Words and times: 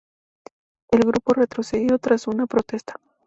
El 0.89 1.01
grupo 1.01 1.35
retrocedió 1.35 1.99
tras 1.99 2.25
una 2.25 2.47
protesta. 2.47 2.95